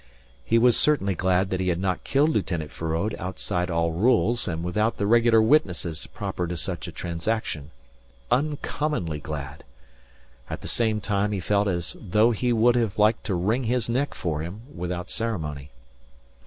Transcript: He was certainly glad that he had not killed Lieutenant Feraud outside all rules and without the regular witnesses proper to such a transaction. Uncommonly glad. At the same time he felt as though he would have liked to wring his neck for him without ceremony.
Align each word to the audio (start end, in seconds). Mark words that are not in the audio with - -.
He 0.43 0.57
was 0.57 0.75
certainly 0.75 1.13
glad 1.13 1.51
that 1.51 1.59
he 1.59 1.69
had 1.69 1.79
not 1.79 2.03
killed 2.03 2.31
Lieutenant 2.31 2.71
Feraud 2.71 3.13
outside 3.19 3.69
all 3.69 3.91
rules 3.91 4.47
and 4.47 4.63
without 4.63 4.97
the 4.97 5.05
regular 5.05 5.43
witnesses 5.43 6.07
proper 6.11 6.47
to 6.47 6.57
such 6.57 6.87
a 6.87 6.91
transaction. 6.91 7.69
Uncommonly 8.31 9.19
glad. 9.19 9.63
At 10.49 10.61
the 10.61 10.67
same 10.67 11.01
time 11.01 11.33
he 11.33 11.39
felt 11.39 11.67
as 11.67 11.95
though 12.01 12.31
he 12.31 12.51
would 12.51 12.73
have 12.73 12.97
liked 12.97 13.25
to 13.25 13.35
wring 13.35 13.65
his 13.65 13.89
neck 13.89 14.15
for 14.15 14.41
him 14.41 14.61
without 14.75 15.11
ceremony. 15.11 15.69